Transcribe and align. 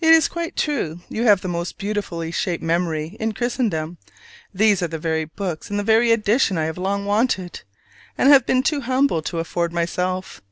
It 0.00 0.12
is 0.12 0.28
quite 0.28 0.54
true; 0.54 1.00
you 1.08 1.24
have 1.24 1.40
the 1.40 1.48
most 1.48 1.78
beautifully 1.78 2.30
shaped 2.30 2.62
memory 2.62 3.16
in 3.18 3.32
Christendom: 3.32 3.98
these 4.54 4.84
are 4.84 4.86
the 4.86 5.00
very 5.00 5.24
books 5.24 5.68
in 5.68 5.78
the 5.78 5.82
very 5.82 6.12
edition 6.12 6.56
I 6.56 6.66
have 6.66 6.78
long 6.78 7.04
wanted, 7.06 7.62
and 8.16 8.28
have 8.28 8.46
been 8.46 8.62
too 8.62 8.82
humble 8.82 9.20
to 9.22 9.40
afford 9.40 9.72
myself. 9.72 10.40